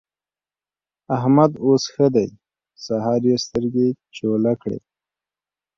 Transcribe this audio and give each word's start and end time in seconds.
احمد 1.17 1.51
اوس 1.65 1.83
ښه 1.93 2.07
دی؛ 2.13 2.27
سهار 2.85 3.21
يې 3.29 3.35
سترګې 3.45 3.87
چوله 4.15 4.53
کړې. 4.61 4.79